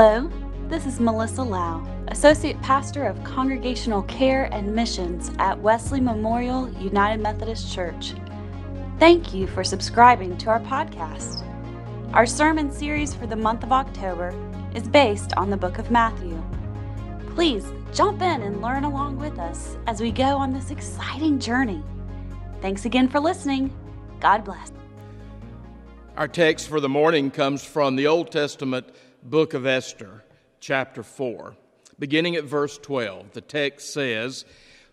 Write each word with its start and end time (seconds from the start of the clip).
Hello, 0.00 0.30
this 0.68 0.86
is 0.86 1.00
Melissa 1.00 1.42
Lau, 1.42 1.84
Associate 2.06 2.56
Pastor 2.62 3.04
of 3.06 3.24
Congregational 3.24 4.04
Care 4.04 4.44
and 4.52 4.72
Missions 4.72 5.32
at 5.40 5.58
Wesley 5.58 6.00
Memorial 6.00 6.70
United 6.80 7.20
Methodist 7.20 7.74
Church. 7.74 8.14
Thank 9.00 9.34
you 9.34 9.48
for 9.48 9.64
subscribing 9.64 10.38
to 10.38 10.50
our 10.50 10.60
podcast. 10.60 11.42
Our 12.12 12.26
sermon 12.26 12.70
series 12.70 13.12
for 13.12 13.26
the 13.26 13.34
month 13.34 13.64
of 13.64 13.72
October 13.72 14.32
is 14.72 14.86
based 14.86 15.32
on 15.36 15.50
the 15.50 15.56
book 15.56 15.78
of 15.78 15.90
Matthew. 15.90 16.40
Please 17.34 17.66
jump 17.92 18.22
in 18.22 18.42
and 18.42 18.62
learn 18.62 18.84
along 18.84 19.18
with 19.18 19.36
us 19.40 19.78
as 19.88 20.00
we 20.00 20.12
go 20.12 20.36
on 20.36 20.52
this 20.52 20.70
exciting 20.70 21.40
journey. 21.40 21.82
Thanks 22.62 22.84
again 22.84 23.08
for 23.08 23.18
listening. 23.18 23.76
God 24.20 24.44
bless. 24.44 24.70
Our 26.16 26.28
text 26.28 26.68
for 26.68 26.78
the 26.78 26.88
morning 26.88 27.32
comes 27.32 27.64
from 27.64 27.96
the 27.96 28.06
Old 28.06 28.30
Testament 28.30 28.86
book 29.22 29.54
of 29.54 29.66
Esther, 29.66 30.22
chapter 30.60 31.02
4, 31.02 31.54
beginning 31.98 32.36
at 32.36 32.44
verse 32.44 32.78
12. 32.78 33.32
The 33.32 33.40
text 33.40 33.92
says, 33.92 34.44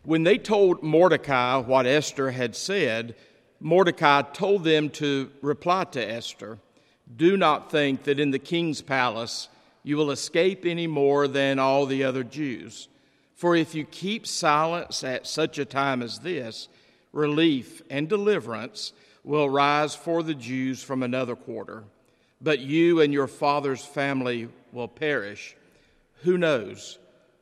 When 0.03 0.23
they 0.23 0.37
told 0.37 0.83
Mordecai 0.83 1.57
what 1.57 1.85
Esther 1.85 2.31
had 2.31 2.55
said, 2.55 3.15
Mordecai 3.59 4.21
told 4.21 4.63
them 4.63 4.89
to 4.91 5.31
reply 5.41 5.85
to 5.85 6.01
Esther, 6.03 6.59
Do 7.15 7.37
not 7.37 7.71
think 7.71 8.03
that 8.03 8.19
in 8.19 8.31
the 8.31 8.39
king's 8.39 8.81
palace 8.81 9.47
you 9.83 9.97
will 9.97 10.11
escape 10.11 10.65
any 10.65 10.87
more 10.87 11.27
than 11.27 11.59
all 11.59 11.85
the 11.85 12.03
other 12.03 12.23
Jews. 12.23 12.87
For 13.35 13.55
if 13.55 13.75
you 13.75 13.85
keep 13.85 14.25
silence 14.25 15.03
at 15.03 15.27
such 15.27 15.59
a 15.59 15.65
time 15.65 16.01
as 16.01 16.19
this, 16.19 16.67
relief 17.13 17.81
and 17.89 18.09
deliverance 18.09 18.93
will 19.23 19.49
rise 19.49 19.95
for 19.95 20.23
the 20.23 20.35
Jews 20.35 20.81
from 20.81 21.03
another 21.03 21.35
quarter 21.35 21.83
but 22.45 22.59
you 22.59 23.01
and 23.01 23.11
your 23.11 23.25
father's 23.25 23.83
family 23.83 24.47
will 24.71 24.87
perish. 24.87 25.57
Who 26.21 26.37
knows? 26.37 26.99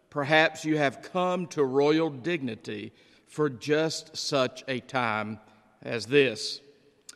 Perhaps 0.10 0.64
you 0.64 0.78
have 0.78 1.02
come 1.02 1.46
to 1.48 1.66
royal 1.66 2.10
dignity 2.10 2.94
for 3.28 3.50
just 3.50 4.16
such 4.16 4.64
a 4.70 4.80
time 4.80 5.42
as 5.82 6.06
this. 6.06 6.62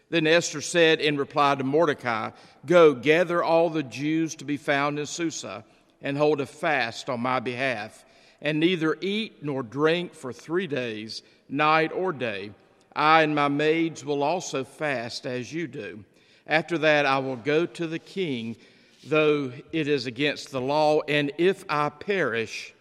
Then 0.10 0.28
Esther 0.28 0.60
said 0.60 1.00
in 1.00 1.16
reply 1.16 1.56
to 1.56 1.64
Mordecai, 1.64 2.32
Go, 2.66 2.94
gather 2.94 3.42
all 3.42 3.70
the 3.70 3.84
Jews 3.84 4.36
to 4.36 4.44
be 4.44 4.58
found 4.58 5.00
in 5.00 5.06
Susa, 5.06 5.64
and 6.02 6.18
hold 6.18 6.42
a 6.42 6.46
fast 6.46 7.10
on 7.10 7.22
my 7.22 7.40
behalf, 7.40 8.04
and 8.42 8.60
neither 8.60 8.98
eat 9.00 9.46
nor 9.46 9.64
drink 9.64 10.14
for 10.14 10.34
three 10.34 10.68
days, 10.68 11.22
night 11.48 11.94
or 11.94 12.12
day. 12.12 12.52
I 12.94 13.22
and 13.24 13.34
my 13.34 13.48
maids 13.48 14.04
will 14.04 14.24
also 14.24 14.66
fast 14.66 15.26
as 15.26 15.54
you 15.54 15.68
do. 15.68 16.04
After 16.48 16.78
that, 16.78 17.06
I 17.06 17.20
will 17.20 17.36
go 17.36 17.66
to 17.66 17.88
the 17.88 18.00
king, 18.00 18.56
though 19.04 19.52
it 19.72 19.88
is 19.88 20.06
against 20.06 20.52
the 20.52 20.62
law, 20.62 21.02
and 21.08 21.32
if 21.38 21.66
I 21.68 21.90
perish, 21.90 22.74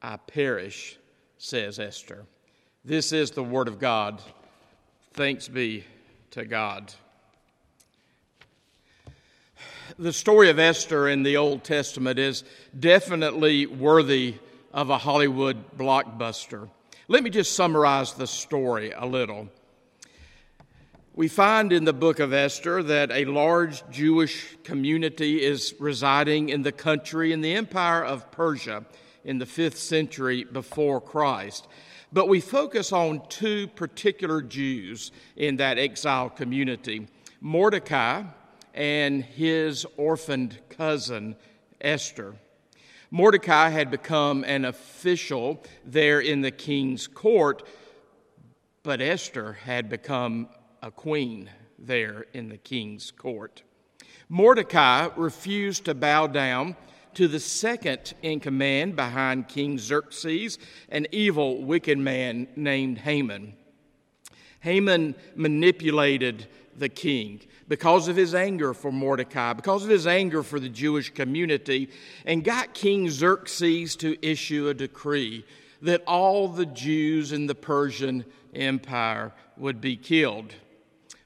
I 0.00 0.16
perish, 0.16 0.98
says 1.38 1.78
Esther. 1.78 2.24
This 2.84 3.12
is 3.12 3.30
the 3.30 3.42
word 3.42 3.68
of 3.68 3.78
God. 3.78 4.20
Thanks 5.12 5.46
be 5.46 5.84
to 6.32 6.44
God. 6.44 6.92
The 9.98 10.12
story 10.12 10.48
of 10.50 10.58
Esther 10.58 11.08
in 11.08 11.22
the 11.22 11.36
Old 11.36 11.62
Testament 11.62 12.18
is 12.18 12.44
definitely 12.78 13.66
worthy 13.66 14.34
of 14.72 14.90
a 14.90 14.98
Hollywood 14.98 15.76
blockbuster. 15.76 16.68
Let 17.06 17.22
me 17.22 17.30
just 17.30 17.54
summarize 17.54 18.14
the 18.14 18.26
story 18.26 18.90
a 18.90 19.04
little. 19.04 19.48
We 21.16 21.28
find 21.28 21.72
in 21.72 21.84
the 21.84 21.92
book 21.92 22.18
of 22.18 22.32
Esther 22.32 22.82
that 22.82 23.12
a 23.12 23.24
large 23.26 23.88
Jewish 23.88 24.56
community 24.64 25.44
is 25.44 25.72
residing 25.78 26.48
in 26.48 26.62
the 26.62 26.72
country 26.72 27.32
in 27.32 27.40
the 27.40 27.54
empire 27.54 28.04
of 28.04 28.32
Persia 28.32 28.84
in 29.24 29.38
the 29.38 29.46
fifth 29.46 29.78
century 29.78 30.42
before 30.42 31.00
Christ. 31.00 31.68
But 32.12 32.28
we 32.28 32.40
focus 32.40 32.90
on 32.90 33.22
two 33.28 33.68
particular 33.68 34.42
Jews 34.42 35.12
in 35.36 35.54
that 35.58 35.78
exiled 35.78 36.34
community 36.34 37.06
Mordecai 37.40 38.24
and 38.74 39.22
his 39.22 39.86
orphaned 39.96 40.58
cousin 40.68 41.36
Esther. 41.80 42.34
Mordecai 43.12 43.68
had 43.68 43.88
become 43.88 44.42
an 44.42 44.64
official 44.64 45.62
there 45.84 46.18
in 46.18 46.40
the 46.40 46.50
king's 46.50 47.06
court, 47.06 47.62
but 48.82 49.00
Esther 49.00 49.52
had 49.52 49.88
become 49.88 50.48
a 50.84 50.90
queen 50.90 51.48
there 51.78 52.26
in 52.34 52.50
the 52.50 52.58
king's 52.58 53.10
court. 53.10 53.62
Mordecai 54.28 55.08
refused 55.16 55.86
to 55.86 55.94
bow 55.94 56.26
down 56.26 56.76
to 57.14 57.26
the 57.26 57.40
second 57.40 58.12
in 58.20 58.38
command 58.38 58.94
behind 58.94 59.48
King 59.48 59.78
Xerxes, 59.78 60.58
an 60.90 61.06
evil, 61.10 61.62
wicked 61.62 61.96
man 61.96 62.48
named 62.54 62.98
Haman. 62.98 63.54
Haman 64.60 65.14
manipulated 65.34 66.46
the 66.76 66.90
king 66.90 67.40
because 67.66 68.08
of 68.08 68.16
his 68.16 68.34
anger 68.34 68.74
for 68.74 68.92
Mordecai, 68.92 69.54
because 69.54 69.84
of 69.84 69.90
his 69.90 70.06
anger 70.06 70.42
for 70.42 70.60
the 70.60 70.68
Jewish 70.68 71.08
community, 71.14 71.88
and 72.26 72.44
got 72.44 72.74
King 72.74 73.08
Xerxes 73.08 73.96
to 73.96 74.18
issue 74.20 74.68
a 74.68 74.74
decree 74.74 75.46
that 75.80 76.02
all 76.06 76.48
the 76.48 76.66
Jews 76.66 77.32
in 77.32 77.46
the 77.46 77.54
Persian 77.54 78.26
Empire 78.54 79.32
would 79.56 79.80
be 79.80 79.96
killed. 79.96 80.54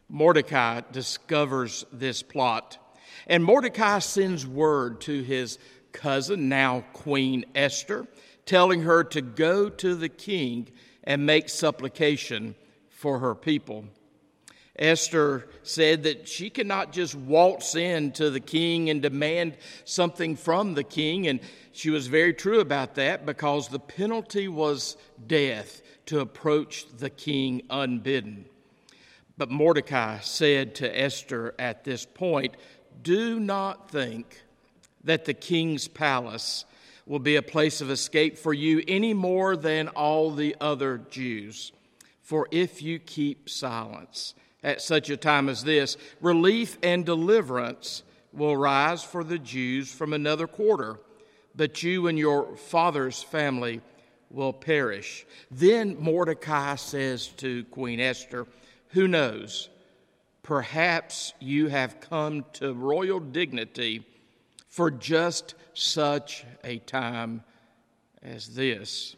Mordecai 0.09 0.83
discovers 0.91 1.85
this 1.93 2.23
plot. 2.23 2.79
And 3.27 3.45
Mordecai 3.45 3.99
sends 3.99 4.47
word 4.47 5.01
to 5.03 5.23
his 5.23 5.59
cousin, 5.93 6.49
now 6.49 6.85
Queen 6.93 7.45
Esther, 7.55 8.07
telling 8.47 8.83
her 8.83 9.05
to 9.05 9.21
go 9.21 9.69
to 9.69 9.95
the 9.95 10.09
king 10.09 10.69
and 11.05 11.27
make 11.27 11.49
supplication 11.49 12.55
for 12.89 13.19
her 13.19 13.35
people. 13.35 13.85
Esther 14.79 15.49
said 15.65 16.05
that 16.05 16.29
she 16.29 16.49
cannot 16.49 16.93
just 16.93 17.15
waltz 17.15 17.75
in 17.75 18.13
to 18.13 18.31
the 18.31 18.41
king 18.41 18.89
and 18.91 19.03
demand 19.03 19.57
something 19.85 20.37
from 20.37 20.75
the 20.75 20.85
king, 20.85 21.27
and 21.27 21.41
she 21.73 21.91
was 21.91 22.07
very 22.07 22.33
true 22.33 22.61
about 22.61 22.95
that 22.95 23.27
because 23.27 23.69
the 23.69 23.81
penalty 23.81 24.47
was 24.47 24.97
death 25.27 25.83
to 26.07 26.21
approach 26.21 26.87
the 26.99 27.11
king 27.11 27.63
unbidden. 27.71 28.45
But 29.39 29.51
Mordecai 29.51 30.19
said 30.19 30.75
to 30.77 31.01
Esther 31.01 31.55
at 31.61 31.85
this 31.85 32.05
point, 32.05 32.57
Do 33.03 33.39
not 33.39 33.89
think 33.89 34.43
that 35.05 35.25
the 35.25 35.35
king's 35.35 35.87
palace 35.87 36.65
will 37.07 37.21
be 37.21 37.37
a 37.37 37.43
place 37.43 37.81
of 37.81 37.89
escape 37.89 38.37
for 38.37 38.53
you 38.53 38.83
any 38.89 39.15
more 39.15 39.57
than 39.57 39.89
all 39.89 40.33
the 40.33 40.57
other 40.61 40.99
Jews. 41.09 41.73
For 42.21 42.49
if 42.51 42.83
you 42.83 42.99
keep 42.99 43.49
silence 43.49 44.35
at 44.65 44.83
such 44.83 45.09
a 45.09 45.17
time 45.17 45.49
as 45.49 45.63
this, 45.63 45.97
relief 46.21 46.77
and 46.83 47.07
deliverance 47.07 48.03
will 48.33 48.57
rise 48.57 49.05
for 49.05 49.23
the 49.23 49.39
Jews 49.39 49.91
from 49.91 50.13
another 50.13 50.49
quarter, 50.49 50.99
but 51.55 51.83
you 51.83 52.09
and 52.09 52.19
your 52.19 52.57
father's 52.57 53.23
family 53.23 53.81
will 54.31 54.53
perish. 54.53 55.25
Then 55.51 55.97
Mordecai 55.99 56.75
says 56.75 57.29
to 57.39 57.65
Queen 57.67 58.01
Esther, 58.01 58.47
who 58.91 59.07
knows? 59.07 59.69
Perhaps 60.43 61.35
you 61.41 61.69
have 61.69 62.01
come 62.01 62.45
to 62.55 62.73
royal 62.73 63.21
dignity 63.21 64.07
for 64.67 64.91
just 64.91 65.55
such 65.75 66.45
a 66.65 66.79
time 66.79 67.43
as 68.23 68.55
this. 68.55 69.15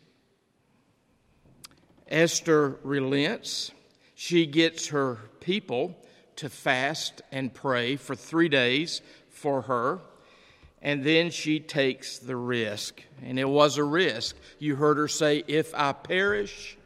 Esther 2.08 2.78
relents. 2.82 3.70
She 4.14 4.46
gets 4.46 4.88
her 4.88 5.18
people 5.40 5.96
to 6.36 6.48
fast 6.48 7.22
and 7.30 7.54
pray 7.54 7.96
for 7.96 8.16
three 8.16 8.48
days 8.48 9.00
for 9.28 9.62
her. 9.62 10.00
And 10.82 11.04
then 11.04 11.30
she 11.30 11.60
takes 11.60 12.18
the 12.18 12.36
risk. 12.36 13.02
And 13.22 13.38
it 13.38 13.48
was 13.48 13.76
a 13.76 13.84
risk. 13.84 14.36
You 14.58 14.76
heard 14.76 14.96
her 14.96 15.08
say, 15.08 15.44
If 15.46 15.74
I 15.74 15.92
perish, 15.92 16.76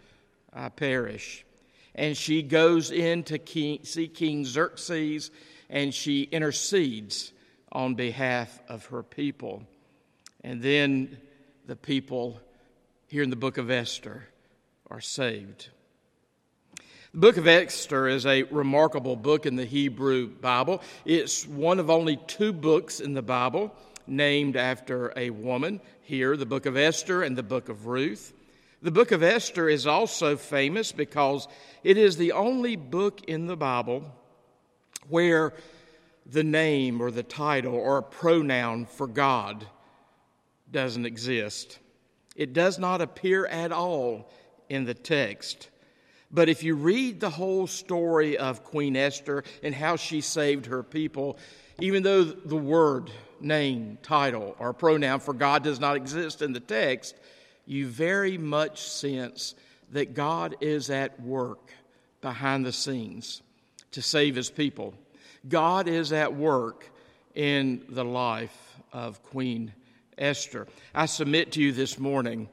I 0.53 0.69
perish 0.69 1.45
and 1.94 2.17
she 2.17 2.43
goes 2.43 2.91
in 2.91 3.23
to 3.25 3.38
king, 3.38 3.81
see 3.85 4.08
King 4.08 4.44
Xerxes 4.44 5.31
and 5.70 5.93
she 5.93 6.23
intercedes 6.23 7.32
on 7.73 7.94
behalf 7.94 8.61
of 8.69 8.87
her 8.87 9.02
people. 9.02 9.64
And 10.43 10.62
then 10.62 11.19
the 11.67 11.76
people 11.76 12.41
here 13.08 13.23
in 13.23 13.31
the 13.31 13.37
book 13.37 13.58
of 13.58 13.70
Esther 13.70 14.29
are 14.91 15.00
saved. 15.00 15.69
The 17.12 17.20
book 17.20 17.37
of 17.37 17.46
Esther 17.46 18.08
is 18.08 18.26
a 18.26 18.43
remarkable 18.44 19.17
book 19.17 19.46
in 19.46 19.56
the 19.56 19.64
Hebrew 19.64 20.29
Bible. 20.29 20.82
It's 21.05 21.46
one 21.46 21.79
of 21.79 21.88
only 21.88 22.17
two 22.17 22.52
books 22.52 23.00
in 23.00 23.14
the 23.14 23.23
Bible 23.23 23.75
named 24.06 24.56
after 24.56 25.12
a 25.17 25.31
woman. 25.31 25.81
Here, 26.02 26.37
the 26.37 26.44
book 26.44 26.67
of 26.67 26.76
Esther 26.76 27.23
and 27.23 27.38
the 27.38 27.43
book 27.43 27.69
of 27.69 27.87
Ruth. 27.87 28.32
The 28.85 28.91
book 28.91 29.13
of 29.13 29.23
Esther 29.23 29.67
is 29.71 29.87
also 29.87 30.37
famous 30.37 30.93
because 30.93 31.49
it 31.83 31.97
is 31.97 32.19
the 32.19 32.33
only 32.33 32.77
book 32.77 33.25
in 33.25 33.47
the 33.47 33.57
Bible 33.57 34.05
where 35.09 35.55
the 36.27 36.45
name 36.45 37.01
or 37.01 37.11
the 37.11 37.23
title 37.23 37.75
or 37.75 37.97
a 37.97 38.03
pronoun 38.03 38.85
for 38.85 39.07
God 39.07 39.67
doesn't 40.71 41.07
exist. 41.07 41.79
It 42.37 42.53
does 42.53 42.79
not 42.79 43.01
appear 43.01 43.47
at 43.47 43.73
all 43.73 44.31
in 44.69 44.85
the 44.85 44.93
text. 44.93 45.71
But 46.31 46.51
if 46.51 46.63
you 46.63 46.75
read 46.75 47.21
the 47.21 47.31
whole 47.31 47.67
story 47.67 48.37
of 48.37 48.65
Queen 48.65 48.97
Esther 48.97 49.45
and 49.63 49.75
how 49.75 49.97
she 49.97 50.21
saved 50.21 50.67
her 50.67 50.83
people, 50.83 51.39
even 51.81 52.03
though 52.03 52.23
the 52.23 52.55
word, 52.55 53.11
name, 53.41 53.97
title, 54.03 54.55
or 54.59 54.75
pronoun 54.75 55.21
for 55.21 55.33
God 55.33 55.65
does 55.65 55.81
not 55.81 55.97
exist 55.97 56.43
in 56.43 56.53
the 56.53 56.61
text, 56.61 57.15
you 57.67 57.87
very 57.87 58.39
much 58.39 58.83
sense 58.83 59.55
that 59.93 60.15
God 60.15 60.57
is 60.61 60.91
at 60.91 61.21
work 61.21 61.73
behind 62.21 62.65
the 62.65 62.73
scenes 62.73 63.43
to 63.93 64.03
save 64.03 64.37
his 64.37 64.51
people. 64.51 64.95
God 65.49 65.89
is 65.89 66.13
at 66.13 66.35
work 66.35 66.91
in 67.35 67.83
the 67.89 68.05
life 68.05 68.77
of 68.93 69.23
Queen 69.23 69.73
Esther. 70.17 70.67
I 70.95 71.07
submit 71.07 71.53
to 71.53 71.61
you 71.61 71.73
this 71.73 71.99
morning 71.99 72.49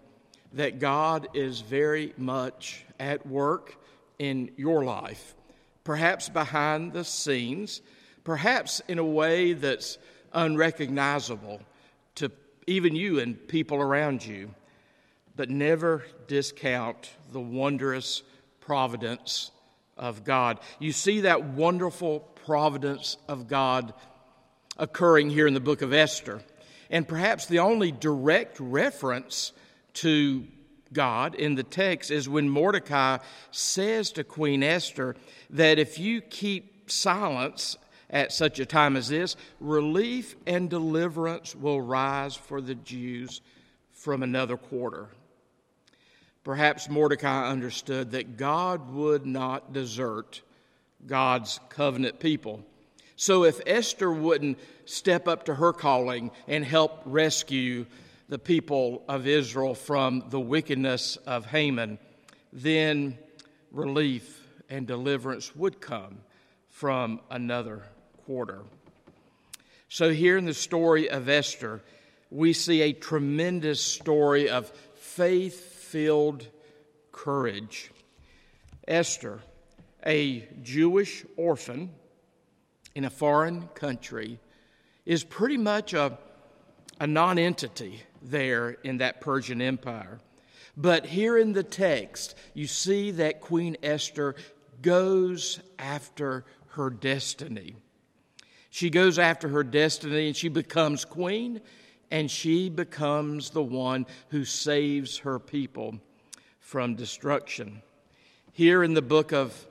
that 0.54 0.80
God 0.80 1.30
is 1.34 1.62
very 1.62 2.14
much 2.18 2.84
at 3.00 3.26
work 3.26 3.76
in 4.20 4.52
your 4.58 4.84
life, 4.84 5.36
perhaps 5.84 6.30
behind 6.30 6.94
the 6.94 7.04
scenes, 7.04 7.82
perhaps 8.24 8.82
in 8.88 9.00
a 9.00 9.06
way 9.06 9.54
that's 9.54 9.98
unrecognizable 10.34 11.62
to 12.16 12.32
even 12.68 12.96
you 12.96 13.20
and 13.20 13.48
people 13.48 13.78
around 13.78 14.26
you. 14.26 14.54
But 15.36 15.50
never 15.50 16.04
discount 16.28 17.10
the 17.32 17.40
wondrous 17.40 18.24
providence 18.60 19.52
of 19.98 20.24
God. 20.24 20.60
You 20.80 20.92
see 20.92 21.22
that 21.22 21.44
wonderful 21.44 22.20
providence 22.46 23.18
of 23.28 23.48
God 23.48 23.94
occurring 24.78 25.30
here 25.30 25.48
in 25.48 25.54
the 25.54 25.60
book 25.60 25.82
of 25.82 25.94
Esther. 25.94 26.42
And 26.90 27.08
perhaps 27.08 27.46
the 27.46 27.60
only 27.60 27.92
direct 27.92 28.60
reference 28.60 29.54
to 29.96 30.46
God 30.94 31.36
in 31.36 31.56
the 31.56 31.64
text 31.64 32.12
is 32.12 32.28
when 32.28 32.50
Mordecai 32.50 33.20
says 33.52 34.12
to 34.14 34.24
Queen 34.24 34.64
Esther 34.64 35.16
that 35.52 35.80
if 35.80 35.98
you 36.00 36.22
keep 36.22 36.92
silence 36.92 37.78
at 38.10 38.34
such 38.34 38.60
a 38.60 38.66
time 38.66 38.98
as 38.98 39.08
this, 39.08 39.38
relief 39.62 40.36
and 40.46 40.70
deliverance 40.70 41.56
will 41.56 41.80
rise 41.80 42.36
for 42.36 42.60
the 42.60 42.76
Jews 42.76 43.40
from 43.94 44.22
another 44.24 44.58
quarter. 44.58 45.08
Perhaps 46.44 46.90
Mordecai 46.90 47.50
understood 47.50 48.12
that 48.12 48.38
God 48.38 48.92
would 48.92 49.26
not 49.26 49.74
desert 49.74 50.42
God's 51.06 51.60
covenant 51.70 52.20
people. 52.20 52.64
So 53.16 53.44
if 53.44 53.62
Esther 53.68 54.12
wouldn't 54.12 54.58
step 54.86 55.28
up 55.28 55.46
to 55.46 55.56
her 55.56 55.74
calling 55.74 56.32
and 56.48 56.66
help 56.66 57.02
rescue 57.06 57.86
the 58.30 58.40
people 58.40 59.04
of 59.08 59.28
Israel 59.28 59.76
from 59.76 60.24
the 60.30 60.40
wickedness 60.40 61.18
of 61.28 61.46
Haman, 61.46 62.00
then 62.52 63.18
relief 63.72 64.48
and 64.70 64.88
deliverance 64.88 65.56
would 65.56 65.80
come 65.80 66.18
from 66.70 67.20
another 67.30 67.84
quarter. 68.26 68.62
So, 69.90 70.12
here 70.12 70.38
in 70.38 70.46
the 70.46 70.54
story 70.54 71.10
of 71.10 71.28
Esther, 71.28 71.82
we 72.30 72.54
see 72.54 72.82
a 72.82 72.94
tremendous 72.94 73.82
story 73.82 74.50
of 74.50 74.70
faith 74.96 75.71
filled 75.92 76.48
courage. 77.12 77.92
Esther, 78.88 79.42
a 80.06 80.48
Jewish 80.64 81.26
orphan, 81.36 81.92
in 82.96 83.06
a 83.06 83.10
foreign 83.10 83.68
country 83.70 84.40
is 85.06 85.24
pretty 85.24 85.58
much 85.58 85.94
a, 85.94 86.18
a 87.00 87.08
nonentity 87.08 88.02
there 88.22 88.72
in 88.84 88.98
that 88.98 89.22
Persian 89.22 89.62
Empire. 89.62 90.20
But 90.78 91.06
here 91.06 91.38
in 91.38 91.54
the 91.54 91.64
text, 91.64 92.36
you 92.54 92.68
see 92.68 93.12
that 93.12 93.42
Queen 93.42 93.76
Esther 93.84 94.36
goes 94.82 95.60
after 95.78 96.46
her 96.70 96.90
destiny. 96.90 97.76
She 98.70 98.90
goes 98.90 99.20
after 99.20 99.50
her 99.50 99.64
destiny 99.64 100.28
and 100.28 100.36
she 100.36 100.48
becomes 100.48 101.04
queen, 101.04 101.62
and 102.12 102.30
she 102.30 102.70
becomes 102.70 103.50
the 103.50 103.64
one 103.64 104.06
who 104.30 104.44
saves 104.44 105.20
her 105.20 105.40
people 105.40 105.96
from 106.60 106.96
destruction. 106.96 107.82
Here 108.52 108.84
in 108.84 108.94
the 108.94 109.02
book 109.02 109.32
of 109.32 109.66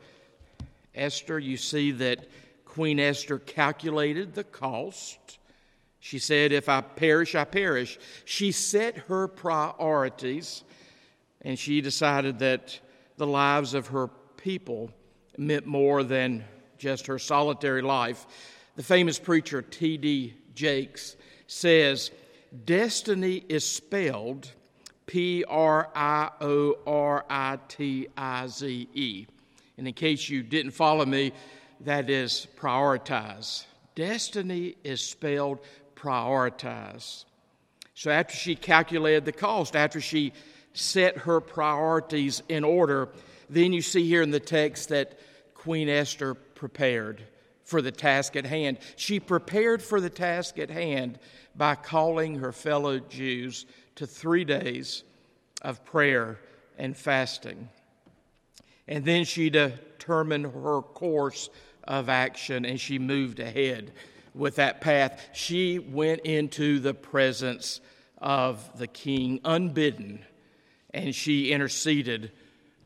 Esther, 0.95 1.39
you 1.39 1.59
see 1.59 1.93
that 1.93 2.27
Queen 2.65 2.99
Esther 2.99 3.39
calculated 3.39 4.35
the 4.35 4.45
cost. 4.45 5.39
She 6.01 6.19
said, 6.19 6.51
If 6.51 6.69
I 6.69 6.81
perish, 6.81 7.35
I 7.35 7.45
perish. 7.45 7.99
She 8.25 8.53
set 8.53 8.97
her 8.97 9.29
priorities 9.29 10.65
and 11.43 11.59
she 11.59 11.81
decided 11.81 12.39
that 12.39 12.79
the 13.17 13.27
lives 13.27 13.75
of 13.75 13.89
her 13.89 14.09
people 14.37 14.91
meant 15.37 15.67
more 15.67 16.03
than 16.03 16.45
just 16.79 17.07
her 17.07 17.19
solitary 17.19 17.83
life. 17.83 18.27
The 18.77 18.83
famous 18.83 19.19
preacher 19.19 19.63
T.D. 19.63 20.35
Jakes 20.55 21.17
says, 21.47 22.11
Destiny 22.64 23.44
is 23.49 23.64
spelled 23.64 24.50
P 25.06 25.44
R 25.44 25.91
I 25.94 26.31
O 26.41 26.79
R 26.87 27.25
I 27.29 27.58
T 27.69 28.08
I 28.17 28.47
Z 28.49 28.88
E. 28.93 29.26
And 29.79 29.88
in 29.88 29.94
case 29.94 30.29
you 30.29 30.43
didn't 30.43 30.73
follow 30.73 31.06
me, 31.06 31.32
that 31.81 32.11
is 32.11 32.47
prioritize. 32.56 33.64
Destiny 33.94 34.76
is 34.85 35.00
spelled 35.00 35.61
prioritize. 35.94 37.25
So 37.94 38.11
after 38.11 38.35
she 38.35 38.56
calculated 38.56 39.25
the 39.25 39.32
cost, 39.32 39.76
after 39.76 40.00
she 40.00 40.32
set 40.73 41.19
her 41.19 41.41
priorities 41.41 42.43
in 42.49 42.64
order, 42.64 43.08
then 43.49 43.73
you 43.73 43.82
see 43.82 44.06
here 44.06 44.23
in 44.23 44.31
the 44.31 44.41
text 44.41 44.88
that 44.91 45.19
Queen 45.55 45.88
Esther 45.88 46.35
prepared 46.35 47.23
for 47.70 47.81
the 47.81 47.93
task 47.93 48.34
at 48.34 48.44
hand. 48.44 48.78
She 48.96 49.20
prepared 49.20 49.81
for 49.81 50.00
the 50.00 50.11
task 50.11 50.58
at 50.58 50.70
hand 50.70 51.20
by 51.55 51.76
calling 51.76 52.40
her 52.40 52.50
fellow 52.50 52.99
Jews 52.99 53.64
to 53.94 54.08
three 54.08 54.44
days 54.44 55.05
of 55.62 55.84
prayer 55.84 56.40
and 56.76 56.96
fasting. 56.96 57.69
And 58.88 59.05
then 59.05 59.25
she 59.25 59.50
determined 59.50 60.46
her 60.46 60.82
course 60.82 61.49
of 61.84 62.08
action 62.08 62.64
and 62.64 62.81
she 62.81 62.99
moved 62.99 63.38
ahead 63.38 63.93
with 64.34 64.56
that 64.56 64.81
path. 64.81 65.28
She 65.32 65.78
went 65.78 66.22
into 66.22 66.81
the 66.81 66.94
presence 66.94 67.81
of 68.19 68.79
the 68.79 68.89
king 68.89 69.41
unbidden 69.44 70.24
and 70.93 71.15
she 71.15 71.53
interceded 71.53 72.32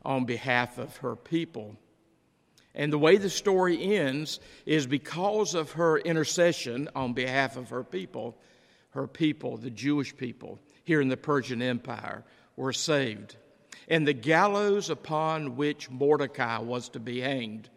on 0.03 0.25
behalf 0.25 0.77
of 0.77 0.97
her 0.97 1.15
people. 1.15 1.75
And 2.75 2.91
the 2.91 2.99
way 2.99 3.15
the 3.15 3.29
story 3.29 3.95
ends 3.95 4.41
is 4.65 4.85
because 4.85 5.55
of 5.55 5.71
her 5.71 5.97
intercession 5.97 6.89
on 6.93 7.13
behalf 7.13 7.55
of 7.55 7.69
her 7.69 7.85
people, 7.85 8.37
her 8.89 9.07
people, 9.07 9.55
the 9.55 9.69
Jewish 9.69 10.15
people 10.15 10.59
here 10.83 10.99
in 10.99 11.07
the 11.07 11.17
Persian 11.17 11.61
Empire, 11.61 12.25
were 12.57 12.73
saved. 12.73 13.37
And 13.87 14.05
the 14.05 14.13
gallows 14.13 14.89
upon 14.89 15.55
which 15.55 15.89
Mordecai 15.89 16.59
was 16.59 16.89
to 16.89 16.99
be 16.99 17.21
hanged 17.21 17.69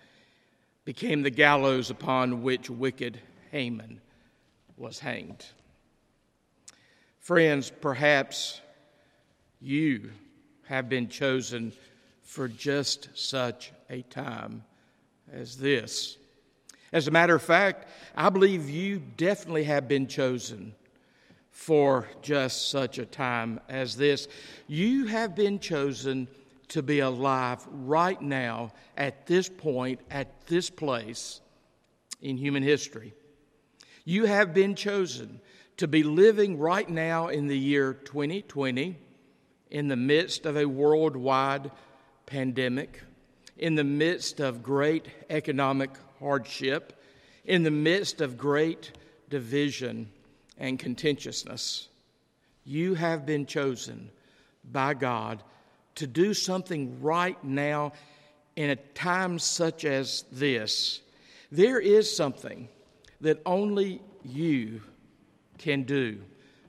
became 0.85 1.23
the 1.23 1.31
gallows 1.31 1.91
upon 1.91 2.43
which 2.43 2.69
wicked 2.69 3.21
Haman 3.53 4.01
was 4.77 4.99
hanged. 4.99 5.45
Friends, 7.21 7.71
perhaps 7.81 8.61
you 9.61 10.11
have 10.65 10.89
been 10.89 11.09
chosen 11.09 11.73
for 12.23 12.49
just 12.49 13.11
such 13.15 13.73
a 13.91 14.03
time 14.03 14.65
as 15.33 15.57
this. 15.57 16.17
As 16.93 17.07
a 17.07 17.11
matter 17.11 17.35
of 17.35 17.43
fact, 17.43 17.89
I 18.17 18.31
believe 18.31 18.69
you 18.69 19.03
definitely 19.17 19.65
have 19.65 19.89
been 19.89 20.07
chosen 20.07 20.75
for 21.51 22.09
just 22.23 22.71
such 22.71 22.99
a 22.99 23.05
time 23.05 23.61
as 23.69 23.97
this. 23.97 24.29
You 24.69 25.07
have 25.07 25.35
been 25.35 25.59
chosen 25.59 26.29
to 26.69 26.83
be 26.83 27.01
alive 27.01 27.67
right 27.71 28.21
now, 28.21 28.73
at 28.97 29.27
this 29.27 29.49
point, 29.49 30.01
at 30.11 30.47
this 30.47 30.71
place 30.71 31.41
in 32.21 32.37
human 32.37 32.63
history. 32.63 33.15
You 34.05 34.27
have 34.27 34.55
been 34.55 34.75
chosen 34.75 35.41
to 35.79 35.89
be 35.89 36.03
living 36.03 36.59
right 36.59 36.89
now 36.89 37.29
in 37.29 37.47
the 37.47 37.59
year 37.59 37.93
2020 37.93 38.97
in 39.71 39.89
the 39.89 39.97
midst 39.97 40.47
of 40.47 40.57
a 40.57 40.65
worldwide 40.65 41.71
pandemic, 42.27 43.03
in 43.59 43.75
the 43.75 43.85
midst 43.85 44.41
of 44.41 44.63
great 44.63 45.07
economic 45.29 45.91
hardship, 46.21 47.03
in 47.45 47.63
the 47.63 47.71
midst 47.71 48.21
of 48.21 48.39
great 48.39 48.93
division 49.29 50.11
and 50.57 50.79
contentiousness. 50.79 51.89
You 52.65 52.95
have 52.95 53.27
been 53.27 53.47
chosen 53.47 54.11
by 54.65 54.95
God 54.95 55.43
to 55.97 56.07
do 56.07 56.35
something 56.35 57.01
right 57.01 57.43
now 57.43 57.93
in 58.57 58.71
a 58.71 58.77
time 58.77 59.39
such 59.39 59.85
as 59.85 60.25
this. 60.31 61.01
There 61.51 61.81
is 61.81 62.15
something 62.15 62.69
that 63.21 63.41
only 63.47 64.01
you 64.23 64.83
can 65.59 65.83
do 65.83 66.21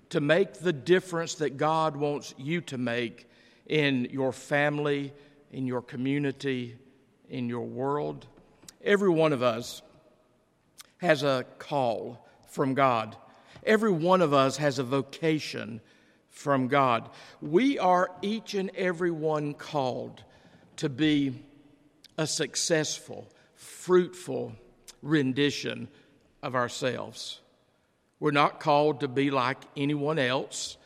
to 0.10 0.22
make 0.22 0.54
the 0.54 0.74
difference 0.74 1.36
that 1.36 1.58
God 1.58 1.96
wants 1.96 2.34
you 2.38 2.62
to 2.62 2.78
make 2.78 3.30
in 3.68 4.08
your 4.12 4.32
family, 4.32 5.14
in 5.52 5.66
your 5.66 5.82
community, 5.82 6.78
in 7.30 7.50
your 7.50 7.66
world. 7.66 8.28
Every 8.84 9.10
one 9.10 9.34
of 9.34 9.44
us 9.44 9.82
has 10.98 11.24
a 11.24 11.46
call 11.58 12.28
from 12.50 12.74
God. 12.74 13.16
Every 13.66 13.92
one 13.92 14.22
of 14.22 14.34
us 14.34 14.58
has 14.58 14.80
a 14.80 14.84
vocation 14.84 15.82
from 16.30 16.68
God. 16.68 17.10
We 17.42 17.78
are 17.80 18.12
each 18.22 18.54
and 18.54 18.72
every 18.76 19.12
one 19.12 19.54
called 19.54 20.24
to 20.78 20.90
be 20.90 21.34
a 22.18 22.26
successful, 22.26 23.28
fruitful 23.56 24.54
rendition 25.02 25.88
of 26.42 26.56
ourselves. 26.56 27.40
We're 28.20 28.32
not 28.32 28.60
called 28.60 29.02
to 29.02 29.08
be 29.08 29.32
like 29.32 29.58
anyone 29.78 30.20
else. 30.20 30.78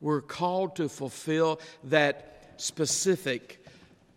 We're 0.00 0.20
called 0.20 0.76
to 0.76 0.88
fulfill 0.88 1.60
that 1.84 2.54
specific, 2.56 3.64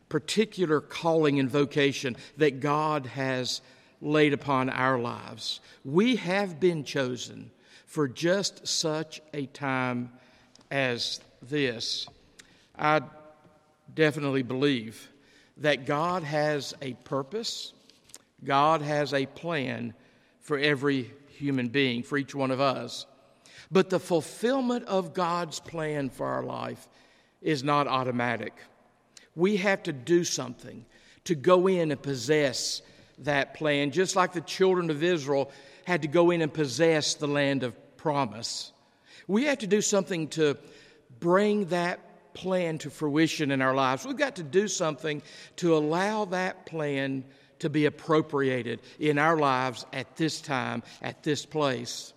particular 0.10 0.82
calling 0.82 1.40
and 1.40 1.50
vocation 1.50 2.18
that 2.38 2.60
God 2.60 3.06
has 3.06 3.62
laid 4.02 4.34
upon 4.34 4.70
our 4.70 5.00
lives. 5.00 5.60
We 5.86 6.18
have 6.18 6.60
been 6.60 6.84
chosen 6.84 7.52
for 7.86 8.08
just 8.08 8.68
such 8.68 9.22
a 9.34 9.46
time 9.48 10.12
as 10.72 11.22
this. 11.42 12.08
I 12.78 13.02
definitely 13.94 14.44
believe 14.44 15.10
that 15.58 15.86
God 15.86 16.24
has 16.24 16.74
a 16.82 16.94
purpose, 16.94 17.74
God 18.44 18.82
has 18.82 19.14
a 19.14 19.26
plan 19.26 19.94
for 20.40 20.58
every 20.58 21.12
human 21.30 21.68
being, 21.68 22.04
for 22.04 22.18
each 22.18 22.34
one 22.34 22.52
of 22.52 22.62
us. 22.62 23.06
But 23.72 23.90
the 23.90 24.00
fulfillment 24.00 24.86
of 24.86 25.14
God's 25.14 25.60
plan 25.60 26.10
for 26.10 26.26
our 26.26 26.44
life 26.44 26.88
is 27.42 27.64
not 27.64 27.88
automatic. 27.88 28.54
We 29.36 29.58
have 29.58 29.84
to 29.84 29.94
do 29.94 30.24
something 30.24 30.86
to 31.26 31.36
go 31.36 31.68
in 31.68 31.92
and 31.92 32.02
possess 32.02 32.82
that 33.20 33.54
plan, 33.54 33.92
just 33.92 34.16
like 34.16 34.34
the 34.34 34.42
children 34.42 34.90
of 34.90 35.04
Israel 35.04 35.52
had 35.86 36.02
to 36.04 36.08
go 36.08 36.32
in 36.32 36.42
and 36.42 36.54
possess 36.54 37.16
the 37.16 37.28
land 37.28 37.64
of 37.64 37.76
promise. 37.98 38.72
We 39.28 39.46
have 39.46 39.60
to 39.60 39.68
do 39.68 39.82
something 39.82 40.28
to 40.30 40.58
bring 41.20 41.66
that 41.66 42.34
plan 42.34 42.78
to 42.80 42.90
fruition 42.90 43.52
in 43.52 43.62
our 43.62 43.76
lives. 43.76 44.06
We've 44.06 44.16
got 44.16 44.38
to 44.38 44.44
do 44.44 44.68
something 44.68 45.22
to 45.58 45.76
allow 45.76 46.26
that 46.26 46.66
plan 46.66 47.26
to 47.60 47.70
be 47.70 47.86
appropriated 47.86 48.82
in 49.00 49.18
our 49.18 49.38
lives 49.38 49.86
at 49.92 50.16
this 50.16 50.40
time, 50.42 50.84
at 51.02 51.24
this 51.24 51.46
place. 51.46 52.14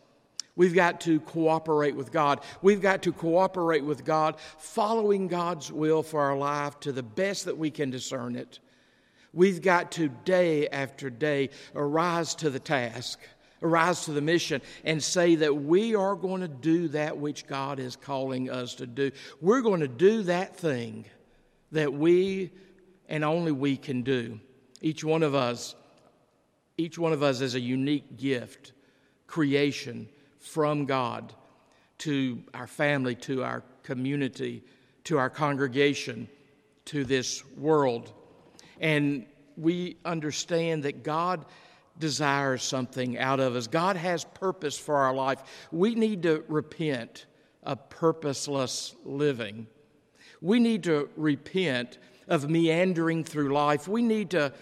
We've 0.55 0.75
got 0.75 1.01
to 1.03 1.21
cooperate 1.21 1.97
with 1.97 2.13
God. 2.13 2.41
We've 2.61 2.83
got 2.83 3.03
to 3.03 3.13
cooperate 3.13 3.85
with 3.85 4.05
God, 4.05 4.37
following 4.59 5.29
God's 5.29 5.73
will 5.73 6.03
for 6.03 6.21
our 6.21 6.37
life 6.37 6.79
to 6.81 6.93
the 6.93 7.03
best 7.03 7.47
that 7.47 7.57
we 7.57 7.71
can 7.71 7.91
discern 7.91 8.37
it. 8.37 8.59
We've 9.33 9.63
got 9.63 9.93
to, 9.93 10.09
day 10.09 10.69
after 10.69 11.09
day, 11.09 11.51
arise 11.75 12.35
to 12.37 12.51
the 12.51 12.61
task, 12.61 13.19
arise 13.63 14.05
to 14.05 14.13
the 14.13 14.21
mission, 14.21 14.61
and 14.85 15.03
say 15.03 15.37
that 15.37 15.57
we 15.57 15.95
are 15.95 16.15
going 16.15 16.43
to 16.43 16.49
do 16.49 16.89
that 16.89 17.17
which 17.17 17.47
God 17.47 17.79
is 17.79 17.97
calling 17.97 18.51
us 18.51 18.75
to 18.75 18.87
do. 18.87 19.11
We're 19.41 19.63
going 19.63 19.81
to 19.81 19.89
do 19.89 20.25
that 20.25 20.59
thing 20.59 21.07
that 21.71 21.95
we 21.95 22.51
and 23.09 23.25
only 23.25 23.53
we 23.53 23.79
can 23.79 24.03
do. 24.03 24.39
Each 24.83 25.03
one 25.03 25.23
of 25.23 25.35
us, 25.35 25.75
each 26.77 26.99
one 26.99 27.15
of 27.15 27.23
us 27.23 27.41
is 27.41 27.55
a 27.55 27.61
unique 27.61 28.19
gift, 28.19 28.73
creation 29.27 30.11
from 30.43 30.85
God 30.85 31.33
to 31.99 32.43
our 32.53 32.67
family, 32.67 33.15
to 33.15 33.45
our 33.45 33.63
community, 33.85 34.63
to 35.05 35.17
our 35.19 35.31
congregation, 35.31 36.29
to 36.87 37.05
this 37.05 37.45
world. 37.57 38.13
And 38.81 39.25
we 39.57 39.97
understand 40.05 40.83
that 40.83 41.05
God 41.05 41.45
desires 41.99 42.63
something 42.63 43.19
out 43.19 43.39
of 43.39 43.55
us. 43.55 43.69
God 43.69 43.97
has 43.97 44.25
purpose 44.25 44.77
for 44.77 44.97
our 44.97 45.15
life. 45.15 45.43
We 45.71 45.95
need 45.95 46.25
to 46.25 46.45
repent 46.49 47.27
of 47.63 47.89
purposeless 47.89 48.97
living. 49.05 49.69
We 50.41 50.59
need 50.59 50.85
to 50.85 51.09
repent 51.17 51.99
of 52.27 52.51
meandering 52.51 53.23
through 53.23 53.53
life. 53.53 53.87
We 53.87 54.03
need 54.03 54.31
to, 54.31 54.53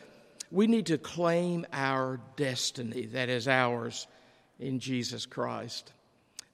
we 0.51 0.67
need 0.67 0.87
to 0.87 0.99
claim 0.99 1.67
our 1.73 2.21
destiny 2.37 3.07
that 3.07 3.31
is 3.31 3.49
ours 3.49 4.07
in 4.61 4.79
Jesus 4.79 5.27
Christ. 5.27 5.93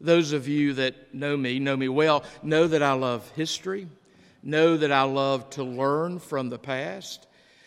Those 0.00 0.32
of 0.32 0.46
you 0.48 0.74
that 0.74 1.14
know 1.14 1.36
me, 1.36 1.58
know 1.58 1.76
me 1.76 1.88
well, 1.88 2.24
know 2.42 2.66
that 2.66 2.82
I 2.82 2.92
love 2.92 3.30
history, 3.34 3.88
know 4.42 4.76
that 4.76 4.92
I 4.92 5.02
love 5.02 5.50
to 5.50 5.64
learn 5.64 6.18
from 6.18 6.48
the 6.48 6.58
past. 6.58 7.26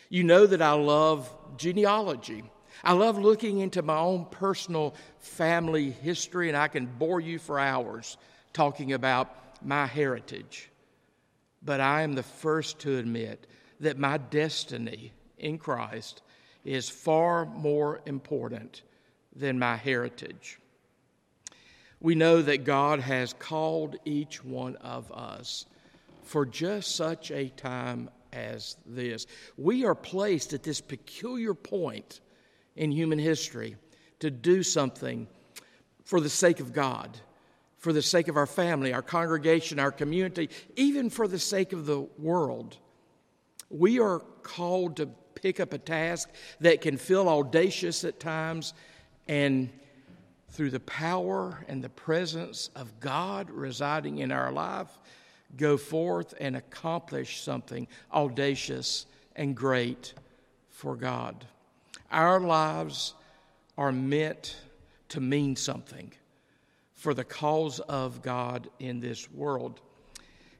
You 0.09 0.23
know 0.23 0.45
that 0.45 0.61
I 0.61 0.71
love 0.73 1.29
genealogy. 1.57 2.43
I 2.83 2.93
love 2.93 3.17
looking 3.17 3.59
into 3.59 3.81
my 3.81 3.97
own 3.97 4.25
personal 4.25 4.95
family 5.19 5.91
history, 5.91 6.47
and 6.47 6.57
I 6.57 6.67
can 6.67 6.85
bore 6.85 7.19
you 7.19 7.37
for 7.37 7.59
hours 7.59 8.17
talking 8.53 8.93
about 8.93 9.35
my 9.63 9.85
heritage. 9.85 10.69
But 11.61 11.81
I 11.81 12.03
am 12.03 12.13
the 12.13 12.23
first 12.23 12.79
to 12.79 12.97
admit 12.97 13.45
that 13.81 13.97
my 13.97 14.17
destiny 14.17 15.11
in 15.37 15.57
Christ 15.57 16.21
is 16.63 16.89
far 16.89 17.45
more 17.45 18.01
important 18.05 18.83
than 19.39 19.57
my 19.57 19.75
heritage. 19.75 20.59
We 22.01 22.15
know 22.15 22.41
that 22.41 22.63
God 22.63 22.99
has 22.99 23.33
called 23.33 23.97
each 24.05 24.43
one 24.43 24.75
of 24.77 25.11
us 25.11 25.65
for 26.23 26.45
just 26.45 26.95
such 26.95 27.31
a 27.31 27.49
time 27.49 28.09
as 28.31 28.77
this. 28.85 29.25
We 29.57 29.85
are 29.85 29.95
placed 29.95 30.53
at 30.53 30.63
this 30.63 30.81
peculiar 30.81 31.53
point 31.53 32.21
in 32.75 32.91
human 32.91 33.19
history 33.19 33.75
to 34.19 34.29
do 34.29 34.63
something 34.63 35.27
for 36.03 36.21
the 36.21 36.29
sake 36.29 36.59
of 36.59 36.73
God, 36.73 37.17
for 37.77 37.91
the 37.93 38.01
sake 38.01 38.27
of 38.27 38.37
our 38.37 38.45
family, 38.45 38.93
our 38.93 39.01
congregation, 39.01 39.79
our 39.79 39.91
community, 39.91 40.49
even 40.75 41.09
for 41.09 41.27
the 41.27 41.39
sake 41.39 41.73
of 41.73 41.85
the 41.85 42.01
world. 42.17 42.77
We 43.69 43.99
are 43.99 44.19
called 44.43 44.97
to 44.97 45.07
pick 45.35 45.59
up 45.59 45.73
a 45.73 45.77
task 45.77 46.29
that 46.59 46.81
can 46.81 46.97
feel 46.97 47.29
audacious 47.29 48.03
at 48.03 48.19
times 48.19 48.73
and 49.29 49.69
through 50.49 50.71
the 50.71 50.79
power 50.79 51.63
and 51.67 51.83
the 51.83 51.89
presence 51.89 52.71
of 52.75 52.99
God 52.99 53.51
residing 53.51 54.17
in 54.17 54.31
our 54.31 54.51
life, 54.51 54.89
go 55.55 55.77
forth 55.77 56.33
and 56.39 56.57
accomplish 56.57 57.41
something 57.41 57.87
audacious 58.11 59.05
and 59.35 59.55
great 59.55 60.15
for 60.71 60.95
God. 60.95 61.45
Our 62.11 62.39
lives 62.39 63.13
are 63.77 63.91
meant 63.91 64.57
to 65.09 65.21
mean 65.21 65.55
something 65.55 66.11
for 66.95 67.13
the 67.13 67.23
cause 67.23 67.79
of 67.81 68.23
God 68.23 68.67
in 68.79 68.99
this 68.99 69.31
world. 69.31 69.79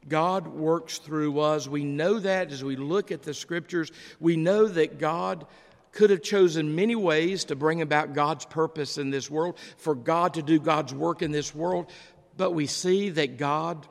God 0.07 0.47
works 0.47 0.99
through 0.99 1.39
us. 1.39 1.67
We 1.67 1.83
know 1.83 2.19
that 2.19 2.51
as 2.51 2.63
we 2.63 2.75
look 2.75 3.11
at 3.11 3.23
the 3.23 3.33
scriptures. 3.33 3.91
We 4.19 4.37
know 4.37 4.67
that 4.67 4.99
God 4.99 5.47
could 5.91 6.09
have 6.09 6.21
chosen 6.21 6.75
many 6.75 6.95
ways 6.95 7.45
to 7.45 7.55
bring 7.55 7.81
about 7.81 8.13
God's 8.13 8.45
purpose 8.45 8.97
in 8.97 9.09
this 9.09 9.29
world, 9.29 9.57
for 9.77 9.95
God 9.95 10.35
to 10.35 10.41
do 10.41 10.59
God's 10.59 10.93
work 10.93 11.21
in 11.21 11.31
this 11.31 11.53
world, 11.53 11.89
but 12.37 12.51
we 12.51 12.67
see 12.67 13.09
that 13.09 13.37
God, 13.37 13.87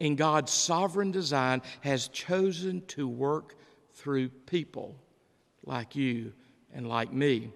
in 0.00 0.16
God's 0.16 0.52
sovereign 0.52 1.12
design, 1.12 1.62
has 1.80 2.08
chosen 2.08 2.84
to 2.88 3.08
work 3.08 3.54
through 3.94 4.28
people 4.28 4.96
like 5.64 5.96
you 5.96 6.32
and 6.74 6.88
like 6.88 7.12
me. 7.12 7.50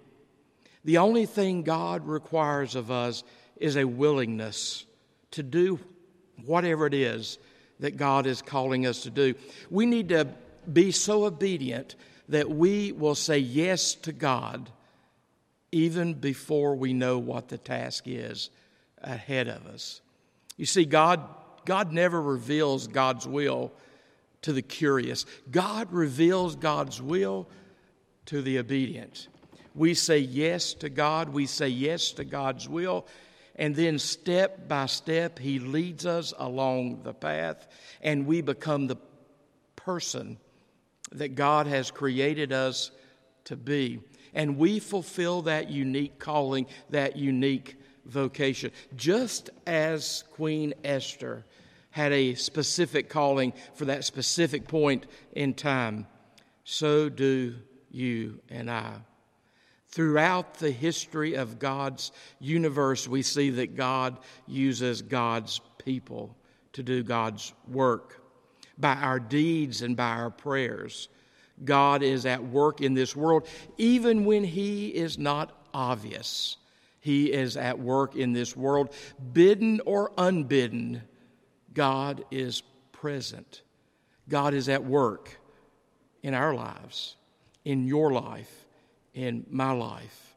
The 0.85 0.99
only 0.99 1.27
thing 1.27 1.63
God 1.63 2.07
requires 2.07 2.75
of 2.75 2.91
us 2.91 3.23
is 3.57 3.77
a 3.77 3.85
willingness 3.85 4.87
to 5.33 5.43
do 5.43 5.79
whatever 6.47 6.87
it 6.87 6.95
is 6.95 7.39
that 7.81 7.97
God 7.97 8.27
is 8.27 8.41
calling 8.43 8.87
us 8.87 9.03
to 9.03 9.11
do. 9.11 9.35
We 9.71 9.87
need 9.87 10.09
to 10.11 10.29
be 10.73 10.91
so 10.91 11.25
obedient 11.25 11.97
that 12.31 12.49
we 12.49 12.93
will 12.93 13.15
say 13.15 13.39
yes 13.39 13.95
to 13.95 14.13
God 14.13 14.71
even 15.73 16.15
before 16.15 16.75
we 16.75 16.93
know 16.93 17.19
what 17.19 17.49
the 17.49 17.59
task 17.59 18.05
is 18.07 18.51
ahead 19.03 19.49
of 19.49 19.67
us. 19.67 20.01
You 20.57 20.67
see, 20.67 20.85
God, 20.85 21.23
God 21.65 21.93
never 21.93 22.21
reveals 22.21 22.87
God's 22.87 23.27
will 23.27 23.73
to 24.43 24.53
the 24.53 24.63
curious, 24.63 25.27
God 25.51 25.93
reveals 25.93 26.57
God's 26.57 27.03
will 27.03 27.47
to 28.27 28.41
the 28.41 28.59
obedient. 28.59 29.29
We 29.75 29.93
say 29.95 30.19
yes 30.19 30.73
to 30.75 30.89
God, 30.89 31.29
we 31.29 31.47
say 31.47 31.69
yes 31.69 32.13
to 32.13 32.25
God's 32.25 32.69
will, 32.69 33.07
and 33.57 33.77
then 33.77 33.99
step 33.99 34.67
by 34.67 34.87
step, 34.87 35.39
He 35.39 35.59
leads 35.59 36.07
us 36.07 36.33
along 36.39 37.03
the 37.03 37.13
path, 37.13 37.69
and 38.01 38.27
we 38.27 38.41
become 38.41 38.87
the 38.87 38.97
person 39.77 40.39
that 41.13 41.35
God 41.35 41.67
has 41.67 41.91
created 41.91 42.53
us 42.53 42.91
to 43.45 43.57
be. 43.57 44.01
and 44.33 44.57
we 44.57 44.79
fulfill 44.79 45.43
that 45.43 45.71
unique 45.71 46.19
calling, 46.19 46.67
that 46.91 47.17
unique 47.17 47.77
vocation. 48.07 48.71
Just 48.97 49.51
as 49.67 50.25
Queen 50.33 50.75
Esther 50.85 51.45
had 51.91 52.13
a 52.13 52.35
specific 52.35 53.09
calling 53.09 53.53
for 53.75 53.87
that 53.87 54.05
specific 54.05 54.69
point 54.69 55.07
in 55.33 55.55
time, 55.55 56.07
so 56.65 57.09
do 57.09 57.57
you 57.91 58.41
and 58.49 58.71
I. 58.71 58.95
Throughout 59.89 60.55
the 60.55 60.71
history 60.71 61.35
of 61.35 61.59
God's 61.59 62.13
universe, 62.39 63.09
we 63.09 63.23
see 63.23 63.51
that 63.51 63.75
God 63.75 64.19
uses 64.47 65.03
God's 65.03 65.61
people 65.85 66.37
to 66.75 66.85
do 66.85 67.03
God's 67.03 67.53
work. 67.67 68.23
By 68.81 68.95
our 68.95 69.21
deeds 69.21 69.83
and 69.83 69.97
by 69.97 70.11
our 70.11 70.31
prayers, 70.31 71.09
God 71.65 72.03
is 72.03 72.25
at 72.25 72.43
work 72.43 72.81
in 72.81 72.95
this 72.95 73.15
world, 73.15 73.47
even 73.77 74.25
when 74.25 74.45
He 74.45 74.89
is 74.89 75.19
not 75.19 75.53
obvious. 75.75 76.57
He 77.01 77.33
is 77.33 77.57
at 77.57 77.79
work 77.79 78.17
in 78.17 78.33
this 78.33 78.57
world, 78.57 78.95
bidden 79.33 79.81
or 79.87 80.13
unbidden. 80.17 81.03
God 81.73 82.25
is 82.31 82.63
present. 82.93 83.63
God 84.29 84.55
is 84.55 84.69
at 84.69 84.85
work 84.85 85.39
in 86.23 86.35
our 86.35 86.55
lives, 86.55 87.17
in 87.65 87.87
your 87.87 88.13
life, 88.13 88.67
in 89.15 89.47
my 89.51 89.73
life. 89.73 90.37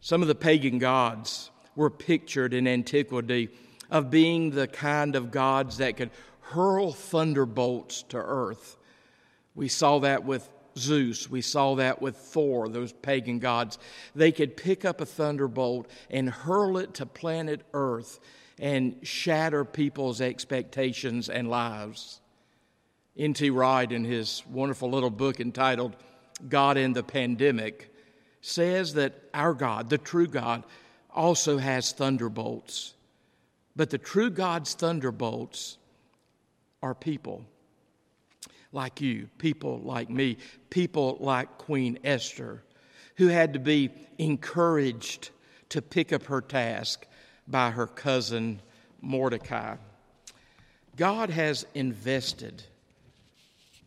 Some 0.00 0.22
of 0.22 0.28
the 0.28 0.34
pagan 0.34 0.78
gods 0.78 1.50
were 1.76 1.90
pictured 1.90 2.54
in 2.54 2.66
antiquity 2.66 3.50
of 3.90 4.10
being 4.10 4.50
the 4.50 4.66
kind 4.66 5.16
of 5.16 5.30
gods 5.30 5.78
that 5.78 5.96
could 5.96 6.10
hurl 6.50 6.92
thunderbolts 6.92 8.02
to 8.04 8.18
earth. 8.18 8.76
We 9.54 9.68
saw 9.68 10.00
that 10.00 10.24
with 10.24 10.48
Zeus, 10.78 11.28
we 11.28 11.42
saw 11.42 11.74
that 11.76 12.00
with 12.00 12.16
Thor, 12.16 12.68
those 12.68 12.92
pagan 12.92 13.38
gods. 13.38 13.78
They 14.14 14.32
could 14.32 14.56
pick 14.56 14.84
up 14.84 15.00
a 15.00 15.06
thunderbolt 15.06 15.88
and 16.10 16.30
hurl 16.30 16.78
it 16.78 16.94
to 16.94 17.06
planet 17.06 17.62
Earth 17.72 18.20
and 18.58 18.96
shatter 19.02 19.64
people's 19.64 20.20
expectations 20.20 21.28
and 21.28 21.48
lives. 21.48 22.20
N.T. 23.16 23.50
Wright, 23.50 23.90
in 23.90 24.04
his 24.04 24.42
wonderful 24.48 24.90
little 24.90 25.10
book 25.10 25.40
entitled 25.40 25.96
God 26.48 26.76
in 26.76 26.92
the 26.92 27.02
Pandemic, 27.02 27.92
says 28.40 28.94
that 28.94 29.14
our 29.34 29.52
God, 29.52 29.90
the 29.90 29.98
true 29.98 30.26
God, 30.26 30.64
also 31.12 31.58
has 31.58 31.92
thunderbolts. 31.92 32.94
But 33.76 33.90
the 33.90 33.98
true 33.98 34.30
God's 34.30 34.74
thunderbolts 34.74 35.76
are 36.82 36.94
people 36.94 37.44
like 38.72 39.00
you, 39.00 39.28
people 39.38 39.80
like 39.80 40.08
me, 40.08 40.36
people 40.70 41.16
like 41.20 41.58
Queen 41.58 41.98
Esther, 42.04 42.62
who 43.16 43.26
had 43.26 43.52
to 43.54 43.58
be 43.58 43.90
encouraged 44.18 45.30
to 45.70 45.82
pick 45.82 46.12
up 46.12 46.24
her 46.24 46.40
task 46.40 47.06
by 47.46 47.70
her 47.70 47.86
cousin 47.86 48.60
Mordecai. 49.00 49.76
God 50.96 51.30
has 51.30 51.66
invested 51.74 52.62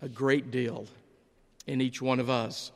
a 0.02 0.10
great 0.10 0.52
deal 0.52 0.86
in 1.68 1.82
each 1.82 2.02
one 2.02 2.20
of 2.20 2.30
us. 2.30 2.72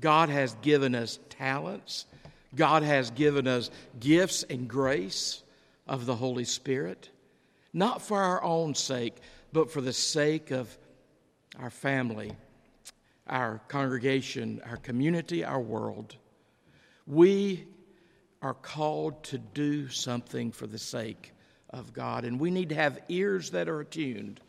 God 0.00 0.28
has 0.28 0.54
given 0.62 0.94
us 0.94 1.18
talents. 1.28 2.06
God 2.54 2.82
has 2.82 3.10
given 3.10 3.46
us 3.46 3.70
gifts 4.00 4.42
and 4.44 4.68
grace 4.68 5.42
of 5.86 6.06
the 6.06 6.16
Holy 6.16 6.44
Spirit, 6.44 7.10
not 7.72 8.02
for 8.02 8.20
our 8.20 8.42
own 8.42 8.74
sake, 8.74 9.14
but 9.54 9.70
for 9.70 9.80
the 9.80 9.92
sake 9.92 10.50
of 10.50 10.76
our 11.60 11.70
family, 11.70 12.32
our 13.28 13.60
congregation, 13.68 14.60
our 14.68 14.76
community, 14.76 15.44
our 15.44 15.60
world. 15.60 16.16
We 17.06 17.64
are 18.42 18.54
called 18.54 19.22
to 19.24 19.38
do 19.38 19.88
something 19.88 20.50
for 20.50 20.66
the 20.66 20.78
sake 20.78 21.32
of 21.70 21.92
God, 21.92 22.24
and 22.24 22.40
we 22.40 22.50
need 22.50 22.70
to 22.70 22.74
have 22.74 22.98
ears 23.08 23.50
that 23.50 23.68
are 23.68 23.80
attuned 23.80 24.40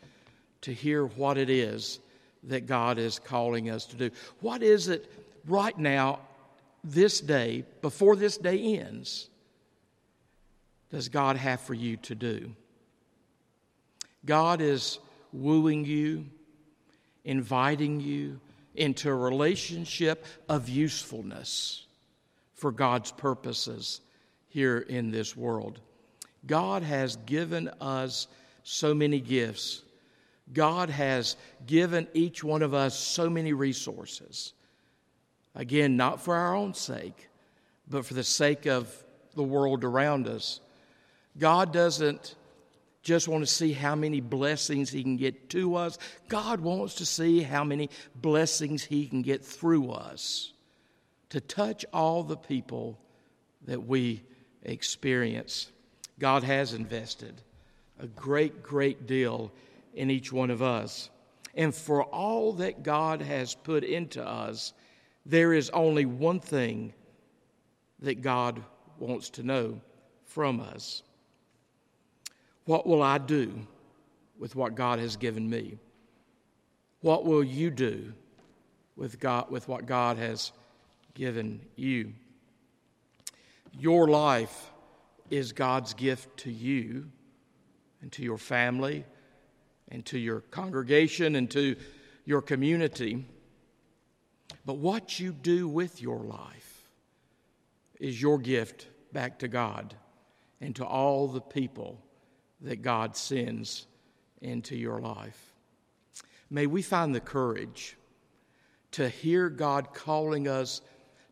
to 0.62 0.74
hear 0.74 1.06
what 1.06 1.38
it 1.38 1.50
is 1.50 2.00
that 2.42 2.66
God 2.66 2.98
is 2.98 3.20
calling 3.20 3.70
us 3.70 3.86
to 3.86 3.96
do. 3.96 4.10
What 4.40 4.64
is 4.64 4.88
it 4.88 5.08
right 5.46 5.78
now, 5.78 6.18
this 6.82 7.20
day, 7.20 7.64
before 7.80 8.16
this 8.16 8.36
day 8.36 8.78
ends, 8.78 9.28
does 10.90 11.08
God 11.08 11.36
have 11.36 11.60
for 11.60 11.74
you 11.74 11.96
to 11.98 12.16
do? 12.16 12.52
God 14.24 14.60
is 14.60 14.98
wooing 15.36 15.84
you, 15.84 16.26
inviting 17.24 18.00
you 18.00 18.40
into 18.74 19.10
a 19.10 19.14
relationship 19.14 20.24
of 20.48 20.68
usefulness 20.68 21.86
for 22.54 22.72
God's 22.72 23.12
purposes 23.12 24.00
here 24.48 24.78
in 24.78 25.10
this 25.10 25.36
world. 25.36 25.80
God 26.46 26.82
has 26.82 27.16
given 27.16 27.68
us 27.80 28.28
so 28.62 28.94
many 28.94 29.20
gifts. 29.20 29.82
God 30.52 30.90
has 30.90 31.36
given 31.66 32.06
each 32.14 32.42
one 32.44 32.62
of 32.62 32.72
us 32.72 32.98
so 32.98 33.28
many 33.28 33.52
resources. 33.52 34.52
Again, 35.54 35.96
not 35.96 36.20
for 36.20 36.34
our 36.34 36.54
own 36.54 36.74
sake, 36.74 37.28
but 37.88 38.04
for 38.04 38.14
the 38.14 38.24
sake 38.24 38.66
of 38.66 38.94
the 39.34 39.42
world 39.42 39.84
around 39.84 40.28
us. 40.28 40.60
God 41.38 41.72
doesn't 41.72 42.34
just 43.06 43.28
want 43.28 43.40
to 43.40 43.46
see 43.46 43.72
how 43.72 43.94
many 43.94 44.20
blessings 44.20 44.90
He 44.90 45.04
can 45.04 45.16
get 45.16 45.48
to 45.50 45.76
us. 45.76 45.96
God 46.28 46.60
wants 46.60 46.96
to 46.96 47.06
see 47.06 47.40
how 47.40 47.62
many 47.62 47.88
blessings 48.16 48.82
He 48.82 49.06
can 49.06 49.22
get 49.22 49.44
through 49.44 49.92
us 49.92 50.52
to 51.30 51.40
touch 51.40 51.86
all 51.92 52.24
the 52.24 52.36
people 52.36 52.98
that 53.64 53.86
we 53.86 54.24
experience. 54.64 55.70
God 56.18 56.42
has 56.42 56.74
invested 56.74 57.40
a 58.00 58.08
great, 58.08 58.60
great 58.60 59.06
deal 59.06 59.52
in 59.94 60.10
each 60.10 60.32
one 60.32 60.50
of 60.50 60.60
us. 60.60 61.08
And 61.54 61.72
for 61.72 62.02
all 62.02 62.54
that 62.54 62.82
God 62.82 63.22
has 63.22 63.54
put 63.54 63.84
into 63.84 64.26
us, 64.26 64.72
there 65.24 65.52
is 65.52 65.70
only 65.70 66.06
one 66.06 66.40
thing 66.40 66.92
that 68.00 68.20
God 68.20 68.60
wants 68.98 69.30
to 69.30 69.44
know 69.44 69.80
from 70.24 70.60
us. 70.60 71.04
What 72.66 72.86
will 72.86 73.02
I 73.02 73.18
do 73.18 73.66
with 74.38 74.54
what 74.54 74.74
God 74.74 74.98
has 74.98 75.16
given 75.16 75.48
me? 75.48 75.78
What 77.00 77.24
will 77.24 77.42
you 77.42 77.70
do 77.70 78.12
with, 78.96 79.18
God, 79.20 79.50
with 79.50 79.68
what 79.68 79.86
God 79.86 80.18
has 80.18 80.52
given 81.14 81.60
you? 81.76 82.12
Your 83.78 84.08
life 84.08 84.70
is 85.30 85.52
God's 85.52 85.94
gift 85.94 86.36
to 86.38 86.50
you 86.50 87.06
and 88.02 88.10
to 88.12 88.22
your 88.22 88.38
family 88.38 89.04
and 89.90 90.04
to 90.06 90.18
your 90.18 90.40
congregation 90.40 91.36
and 91.36 91.50
to 91.52 91.76
your 92.24 92.42
community. 92.42 93.24
But 94.64 94.78
what 94.78 95.20
you 95.20 95.32
do 95.32 95.68
with 95.68 96.02
your 96.02 96.18
life 96.18 96.88
is 98.00 98.20
your 98.20 98.38
gift 98.38 98.88
back 99.12 99.38
to 99.38 99.48
God 99.48 99.94
and 100.60 100.74
to 100.76 100.84
all 100.84 101.28
the 101.28 101.40
people 101.40 102.02
that 102.60 102.82
God 102.82 103.16
sends 103.16 103.86
into 104.40 104.76
your 104.76 105.00
life. 105.00 105.54
May 106.50 106.66
we 106.66 106.82
find 106.82 107.14
the 107.14 107.20
courage 107.20 107.96
to 108.92 109.08
hear 109.08 109.48
God 109.48 109.92
calling 109.92 110.48
us 110.48 110.80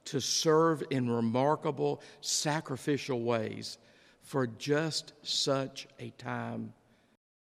to 0.07 0.21
serve 0.21 0.83
in 0.91 1.09
remarkable, 1.09 2.03
sacrificial 2.21 3.23
ways 3.23 3.79
for 4.23 4.47
just 4.47 5.13
such 5.23 5.87
a 5.99 6.11
time 6.11 6.73